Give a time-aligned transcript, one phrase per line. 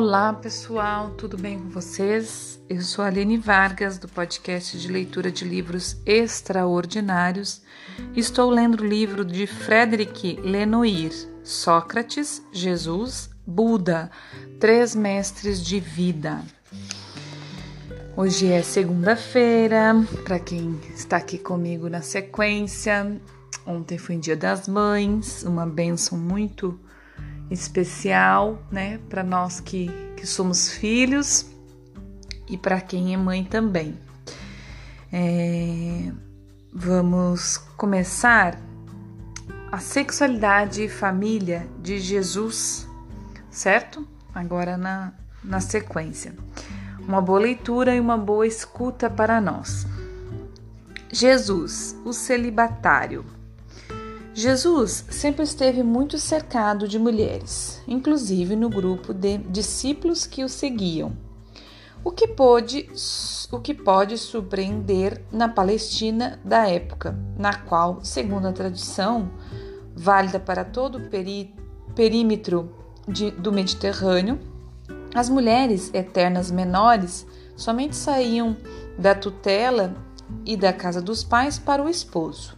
[0.00, 2.62] Olá pessoal, tudo bem com vocês?
[2.68, 7.62] Eu sou a Aline Vargas do podcast de leitura de livros extraordinários.
[8.14, 11.10] Estou lendo o livro de Frederic Lenoir,
[11.42, 14.08] Sócrates, Jesus, Buda,
[14.60, 16.44] Três Mestres de Vida.
[18.16, 23.20] Hoje é segunda-feira, para quem está aqui comigo na sequência.
[23.66, 26.78] Ontem foi Dia das Mães, uma benção muito
[27.50, 31.46] especial, né, para nós que, que somos filhos
[32.48, 33.98] e para quem é mãe também.
[35.12, 36.12] É,
[36.72, 38.58] vamos começar
[39.70, 42.88] a sexualidade e família de Jesus,
[43.50, 44.06] certo?
[44.34, 46.34] Agora na, na sequência.
[47.00, 49.86] Uma boa leitura e uma boa escuta para nós.
[51.10, 53.24] Jesus, o celibatário.
[54.38, 61.16] Jesus sempre esteve muito cercado de mulheres, inclusive no grupo de discípulos que o seguiam.
[62.04, 62.88] O que pode,
[63.50, 69.28] o que pode surpreender na Palestina da época, na qual, segundo a tradição,
[69.96, 71.52] válida para todo o peri,
[71.96, 72.72] perímetro
[73.08, 74.38] de, do Mediterrâneo,
[75.16, 78.56] as mulheres eternas menores somente saíam
[78.96, 79.96] da tutela
[80.46, 82.57] e da casa dos pais para o esposo.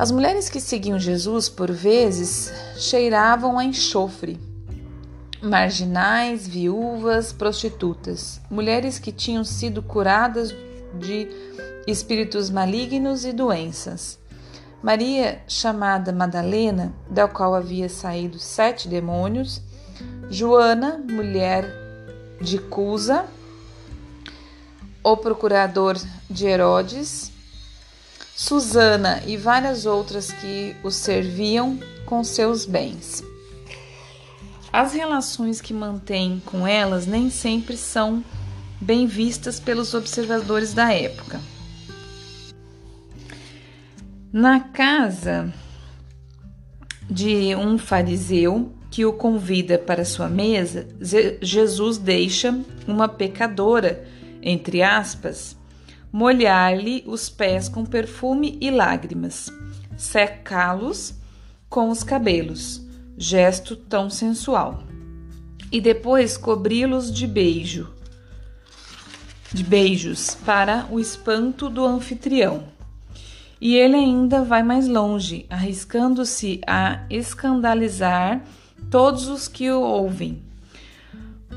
[0.00, 4.40] As mulheres que seguiam Jesus, por vezes, cheiravam a enxofre.
[5.42, 10.54] Marginais, viúvas, prostitutas, mulheres que tinham sido curadas
[10.94, 11.28] de
[11.86, 14.18] espíritos malignos e doenças.
[14.82, 19.60] Maria, chamada Madalena, da qual havia saído sete demônios,
[20.30, 21.66] Joana, mulher
[22.40, 23.26] de Cusa,
[25.04, 25.98] o procurador
[26.30, 27.30] de Herodes,
[28.40, 33.22] Susana e várias outras que o serviam com seus bens.
[34.72, 38.24] As relações que mantém com elas nem sempre são
[38.80, 41.38] bem vistas pelos observadores da época.
[44.32, 45.52] Na casa
[47.10, 50.88] de um fariseu que o convida para sua mesa,
[51.42, 52.58] Jesus deixa
[52.88, 54.02] uma pecadora,
[54.40, 55.59] entre aspas,
[56.12, 59.52] molhar-lhe os pés com perfume e lágrimas,
[59.96, 61.14] secá-los
[61.68, 62.82] com os cabelos,
[63.16, 64.82] gesto tão sensual,
[65.70, 67.92] e depois cobri-los de beijo,
[69.52, 72.64] de beijos, para o espanto do anfitrião.
[73.60, 78.42] E ele ainda vai mais longe, arriscando-se a escandalizar
[78.90, 80.42] todos os que o ouvem.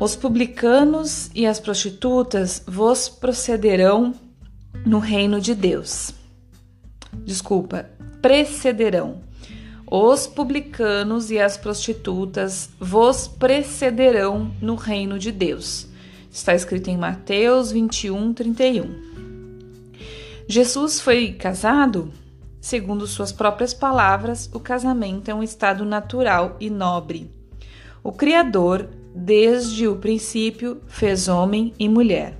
[0.00, 4.14] Os publicanos e as prostitutas vos procederão
[4.84, 6.14] no reino de Deus.
[7.24, 7.88] Desculpa,
[8.20, 9.20] precederão.
[9.86, 15.86] Os publicanos e as prostitutas vos precederão no reino de Deus.
[16.30, 19.12] Está escrito em Mateus 21, 31.
[20.48, 22.10] Jesus foi casado?
[22.58, 27.30] Segundo suas próprias palavras, o casamento é um estado natural e nobre.
[28.02, 32.38] O Criador, desde o princípio, fez homem e mulher.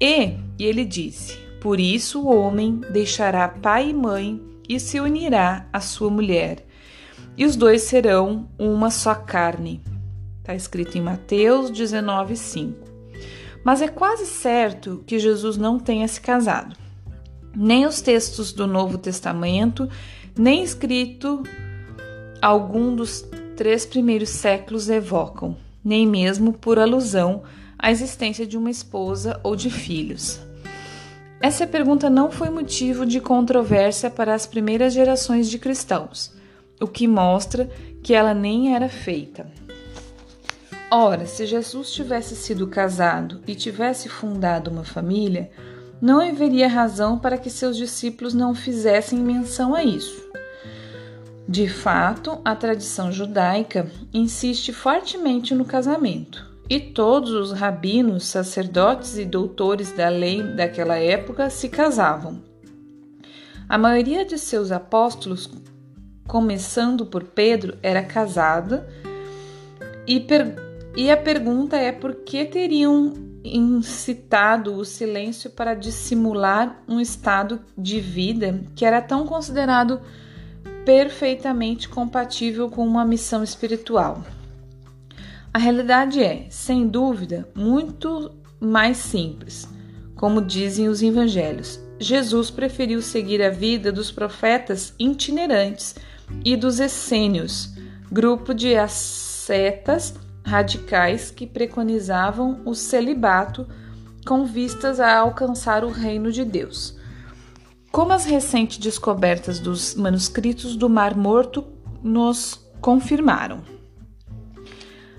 [0.00, 5.66] E, e ele disse: Por isso o homem deixará pai e mãe e se unirá
[5.72, 6.66] à sua mulher,
[7.36, 9.82] e os dois serão uma só carne.
[10.40, 12.86] Está escrito em Mateus 19, 5.
[13.64, 16.76] Mas é quase certo que Jesus não tenha se casado.
[17.54, 19.88] Nem os textos do Novo Testamento,
[20.38, 21.42] nem escrito
[22.40, 23.24] algum dos
[23.56, 27.42] três primeiros séculos evocam, nem mesmo por alusão
[27.78, 30.40] a existência de uma esposa ou de filhos.
[31.40, 36.32] Essa pergunta não foi motivo de controvérsia para as primeiras gerações de cristãos,
[36.80, 37.68] o que mostra
[38.02, 39.46] que ela nem era feita.
[40.90, 45.50] Ora, se Jesus tivesse sido casado e tivesse fundado uma família,
[46.00, 50.24] não haveria razão para que seus discípulos não fizessem menção a isso.
[51.48, 59.24] De fato, a tradição judaica insiste fortemente no casamento, e todos os rabinos, sacerdotes e
[59.24, 62.42] doutores da lei daquela época se casavam.
[63.68, 65.50] A maioria de seus apóstolos,
[66.26, 68.88] começando por Pedro, era casada,
[70.06, 70.24] e,
[70.96, 73.12] e a pergunta é por que teriam
[73.44, 80.00] incitado o silêncio para dissimular um estado de vida que era tão considerado
[80.84, 84.22] perfeitamente compatível com uma missão espiritual.
[85.52, 89.68] A realidade é, sem dúvida, muito mais simples.
[90.14, 95.94] Como dizem os evangelhos, Jesus preferiu seguir a vida dos profetas itinerantes
[96.44, 97.74] e dos essênios,
[98.10, 100.14] grupo de ascetas
[100.44, 103.66] radicais que preconizavam o celibato
[104.26, 106.96] com vistas a alcançar o reino de Deus.
[107.90, 111.64] Como as recentes descobertas dos manuscritos do Mar Morto
[112.02, 113.75] nos confirmaram.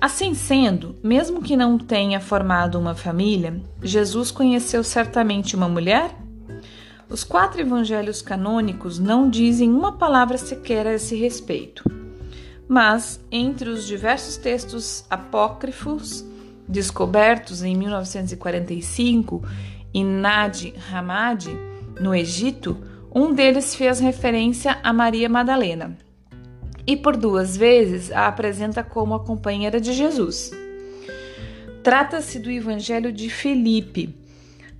[0.00, 6.16] Assim sendo, mesmo que não tenha formado uma família, Jesus conheceu certamente uma mulher?
[7.06, 11.84] Os quatro evangelhos canônicos não dizem uma palavra sequer a esse respeito.
[12.66, 16.24] Mas, entre os diversos textos apócrifos
[16.66, 19.42] descobertos em 1945
[19.92, 21.54] em Nadi Hammadi,
[22.00, 22.78] no Egito,
[23.14, 25.94] um deles fez referência a Maria Madalena
[26.90, 30.50] e por duas vezes a apresenta como a companheira de Jesus.
[31.84, 34.12] Trata-se do Evangelho de Filipe,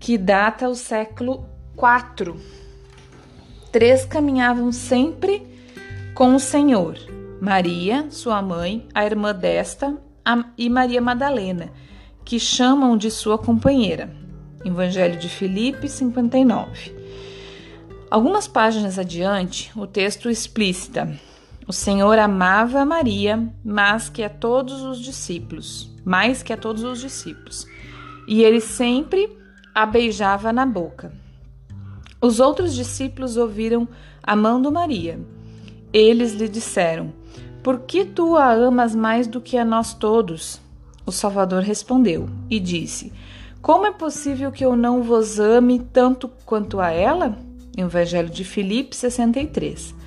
[0.00, 1.44] que data o século
[1.76, 2.34] IV.
[3.70, 5.46] Três caminhavam sempre
[6.14, 6.96] com o Senhor:
[7.42, 9.94] Maria, sua mãe, a irmã desta
[10.56, 11.70] e Maria Madalena,
[12.24, 14.10] que chamam de sua companheira.
[14.64, 16.96] Evangelho de Filipe 59.
[18.10, 21.27] Algumas páginas adiante, o texto explicita:
[21.68, 26.98] o Senhor amava Maria, mas que a todos os discípulos, mais que a todos os
[26.98, 27.66] discípulos,
[28.26, 29.36] e ele sempre
[29.74, 31.12] a beijava na boca.
[32.22, 33.86] Os outros discípulos ouviram
[34.22, 35.20] amando Maria.
[35.92, 37.12] Eles lhe disseram:
[37.62, 40.58] Por que tu a amas mais do que a nós todos?
[41.04, 43.12] O Salvador respondeu e disse:
[43.60, 47.36] Como é possível que eu não vos ame tanto quanto a ela?
[47.76, 49.97] Evangelho de Filipe 63.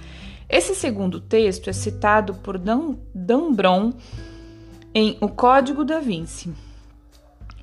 [0.51, 3.93] Esse segundo texto é citado por Dan, Dan Bron
[4.93, 6.53] em O Código da Vinci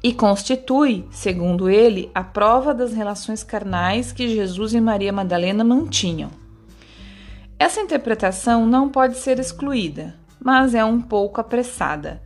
[0.03, 6.31] e constitui, segundo ele, a prova das relações carnais que Jesus e Maria Madalena mantinham.
[7.59, 12.23] Essa interpretação não pode ser excluída, mas é um pouco apressada.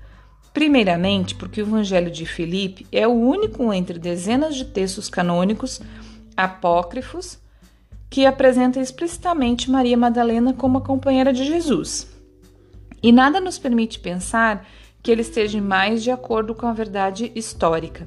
[0.54, 5.80] Primeiramente, porque o Evangelho de Filipe é o único entre dezenas de textos canônicos
[6.36, 7.41] apócrifos
[8.12, 12.06] que apresenta explicitamente Maria Madalena como a companheira de Jesus.
[13.02, 14.68] E nada nos permite pensar
[15.02, 18.06] que ele esteja mais de acordo com a verdade histórica.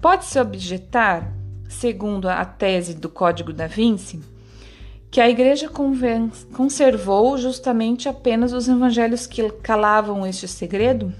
[0.00, 1.28] Pode-se objetar,
[1.68, 4.20] segundo a tese do Código da Vinci,
[5.10, 5.68] que a Igreja
[6.52, 11.12] conservou justamente apenas os evangelhos que calavam este segredo?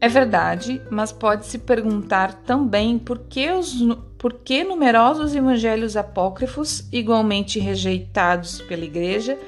[0.00, 3.74] É verdade, mas pode-se perguntar também por que, os,
[4.20, 9.38] por que numerosos evangelhos apócrifos, igualmente rejeitados pela Igreja,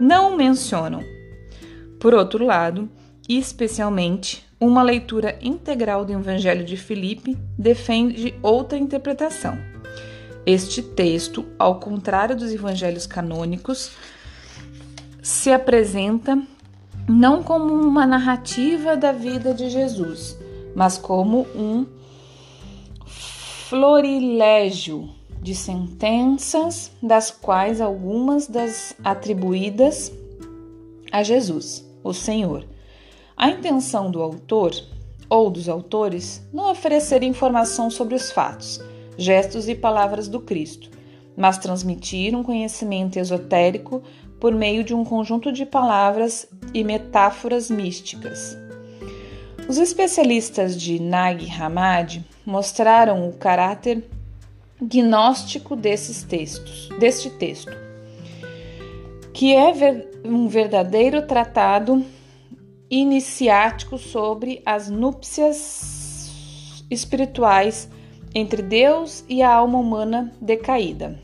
[0.00, 1.04] não o mencionam.
[2.00, 2.88] Por outro lado,
[3.28, 9.58] e especialmente, uma leitura integral do Evangelho de Filipe defende outra interpretação.
[10.46, 13.92] Este texto, ao contrário dos evangelhos canônicos,
[15.22, 16.42] se apresenta
[17.06, 20.38] não como uma narrativa da vida de Jesus,
[20.74, 21.84] mas como um
[23.72, 25.08] florilégio
[25.40, 30.12] de sentenças, das quais algumas das atribuídas
[31.10, 32.66] a Jesus, o Senhor.
[33.34, 34.72] A intenção do autor
[35.26, 38.78] ou dos autores não oferecer informação sobre os fatos,
[39.16, 40.90] gestos e palavras do Cristo,
[41.34, 44.02] mas transmitir um conhecimento esotérico
[44.38, 48.54] por meio de um conjunto de palavras e metáforas místicas.
[49.72, 54.04] Os especialistas de Nag Hammadi mostraram o caráter
[54.78, 57.72] gnóstico desses textos, deste texto,
[59.32, 62.04] que é ver, um verdadeiro tratado
[62.90, 67.88] iniciático sobre as núpcias espirituais
[68.34, 71.18] entre Deus e a alma humana decaída.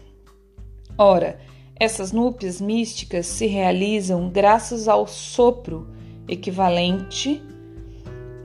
[0.97, 1.39] Ora,
[1.79, 5.87] essas núpcias místicas se realizam graças ao sopro
[6.27, 7.43] equivalente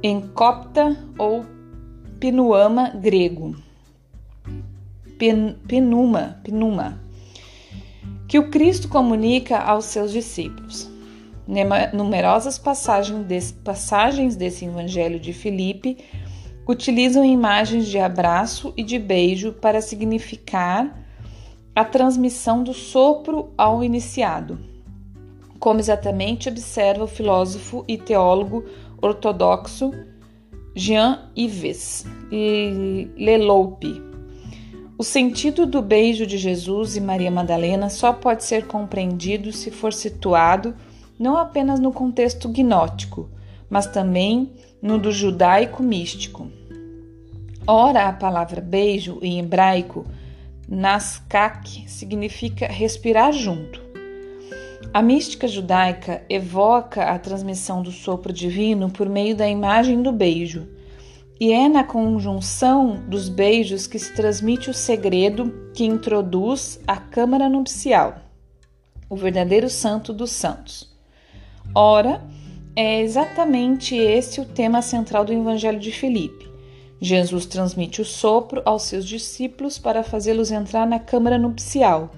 [0.03, 1.45] em copta ou
[2.19, 3.55] pinuama grego.
[5.17, 7.01] Pen, penuma, penuma,
[8.27, 10.91] que o Cristo comunica aos seus discípulos.
[11.93, 15.98] Numerosas passagens desse, passagens desse Evangelho de Filipe
[16.67, 21.01] utilizam imagens de abraço e de beijo para significar
[21.74, 24.60] a transmissão do sopro ao iniciado,
[25.60, 28.65] como exatamente observa o filósofo e teólogo
[29.03, 29.91] ortodoxo
[30.74, 32.05] Jean-Yves
[33.17, 33.83] Leloup.
[34.98, 39.91] O sentido do beijo de Jesus e Maria Madalena só pode ser compreendido se for
[39.91, 40.74] situado
[41.19, 43.29] não apenas no contexto gnótico,
[43.69, 46.48] mas também no do judaico místico.
[47.67, 50.05] Ora, a palavra beijo em hebraico
[50.67, 53.83] Naskak significa respirar junto.
[54.93, 60.67] A mística judaica evoca a transmissão do sopro divino por meio da imagem do beijo,
[61.39, 67.50] e é na conjunção dos beijos que se transmite o segredo que introduz a câmara
[67.50, 68.17] nupcial,
[69.09, 70.93] o verdadeiro santo dos santos.
[71.73, 72.23] Ora,
[72.75, 76.47] é exatamente esse o tema central do Evangelho de Filipe.
[77.01, 82.12] Jesus transmite o sopro aos seus discípulos para fazê-los entrar na câmara nupcial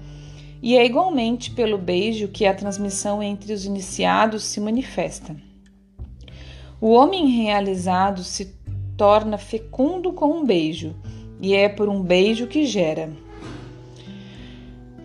[0.62, 5.36] e é igualmente pelo beijo que a transmissão entre os iniciados se manifesta.
[6.80, 8.54] O homem realizado se
[8.96, 10.94] torna fecundo com um beijo,
[11.40, 13.10] e é por um beijo que gera.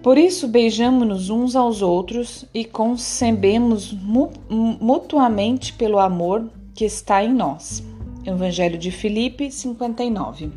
[0.01, 7.83] Por isso, beijamos-nos uns aos outros e concebemos mutuamente pelo amor que está em nós.
[8.25, 10.51] Evangelho de Filipe 59.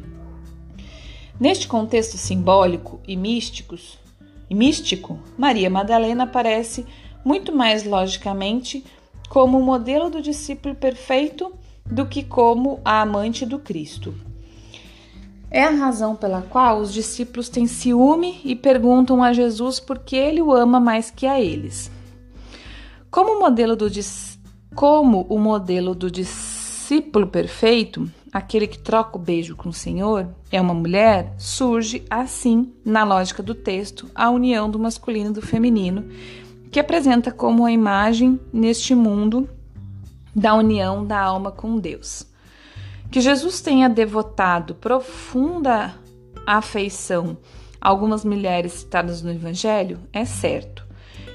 [1.38, 3.98] Neste contexto simbólico e místicos,
[4.50, 6.84] místico, Maria Madalena aparece
[7.24, 8.84] muito mais logicamente
[9.28, 11.52] como o modelo do discípulo perfeito
[11.86, 14.14] do que como a amante do Cristo.
[15.50, 20.16] É a razão pela qual os discípulos têm ciúme e perguntam a Jesus por que
[20.16, 21.90] ele o ama mais que a eles.
[23.10, 23.86] Como o modelo do,
[24.74, 30.60] como o modelo do discípulo perfeito, aquele que troca o beijo com o Senhor, é
[30.60, 36.04] uma mulher, surge assim, na lógica do texto, a união do masculino e do feminino,
[36.72, 39.48] que apresenta como a imagem neste mundo
[40.34, 42.26] da união da alma com Deus.
[43.08, 45.94] Que Jesus tenha devotado profunda
[46.44, 47.36] afeição
[47.80, 50.84] a algumas mulheres citadas no Evangelho é certo.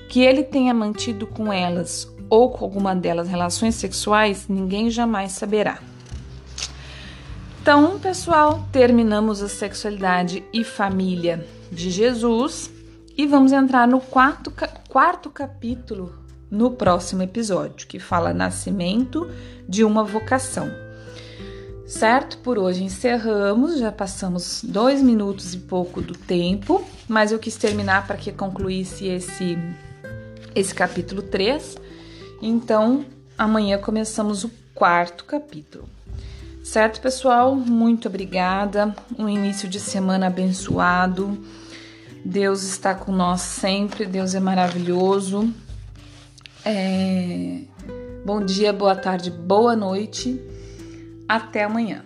[0.10, 5.80] Que ele tenha mantido com elas ou com alguma delas relações sexuais, ninguém jamais saberá.
[7.62, 12.72] Então, pessoal, terminamos a sexualidade e família de Jesus
[13.18, 14.52] e vamos entrar no quarto,
[14.88, 16.16] quarto capítulo
[16.50, 19.30] no próximo episódio, que fala nascimento
[19.68, 20.72] de uma vocação.
[21.86, 22.38] Certo?
[22.38, 28.08] Por hoje encerramos, já passamos dois minutos e pouco do tempo, mas eu quis terminar
[28.08, 29.58] para que concluísse esse,
[30.56, 31.78] esse capítulo 3.
[32.42, 33.06] Então,
[33.38, 35.99] amanhã começamos o quarto capítulo.
[36.70, 37.56] Certo, pessoal?
[37.56, 38.96] Muito obrigada.
[39.18, 41.44] Um início de semana abençoado.
[42.24, 44.06] Deus está com nós sempre.
[44.06, 45.52] Deus é maravilhoso.
[46.64, 47.62] É...
[48.24, 50.40] Bom dia, boa tarde, boa noite.
[51.28, 52.06] Até amanhã.